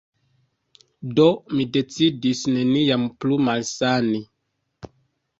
[1.17, 1.25] Do,
[1.57, 4.23] mi decidis neniam plu malsani.